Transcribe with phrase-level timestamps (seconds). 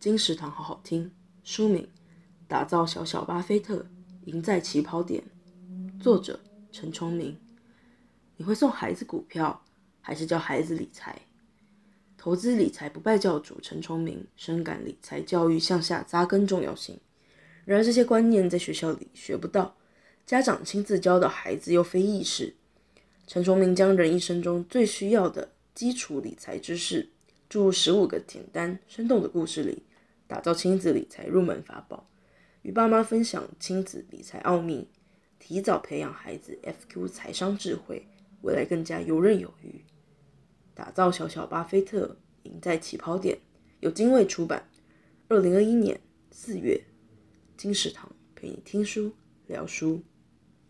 [0.00, 1.10] 金石堂好好听。
[1.42, 1.88] 书名：
[2.46, 3.84] 打造小小巴菲特，
[4.26, 5.24] 赢在起跑点。
[6.00, 6.38] 作者：
[6.70, 7.36] 陈崇明。
[8.36, 9.64] 你会送孩子股票，
[10.00, 11.22] 还是教孩子理财？
[12.16, 17.00] 投资理财不败教主陈崇明深感理财教育向下扎根重要性。
[17.64, 19.74] 然而这些观念在学校里学不到，
[20.24, 22.54] 家长亲自教导孩子又非易事。
[23.26, 27.08] 陈崇明将人一生中最需要的基础理财知识，
[27.48, 29.82] 注入十五个简单生动的故事里。
[30.28, 32.08] 打造亲子理财入门法宝，
[32.62, 34.86] 与爸妈分享亲子理财奥秘，
[35.38, 38.06] 提早培养孩子 FQ 财商智慧，
[38.42, 39.82] 未来更加游刃有余。
[40.74, 43.38] 打造小小巴菲特，赢在起跑点。
[43.80, 44.68] 由精卫出版，
[45.28, 45.98] 二零二一年
[46.30, 46.84] 四月。
[47.56, 49.12] 金石堂陪你听书
[49.46, 50.02] 聊书。